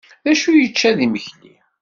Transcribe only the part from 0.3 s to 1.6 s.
acu i yečča d imekli?